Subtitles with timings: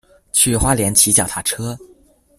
[0.33, 1.77] 去花蓮騎腳踏車